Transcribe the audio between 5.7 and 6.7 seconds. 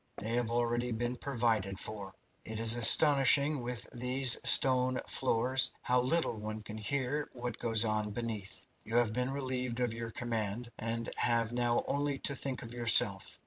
how little one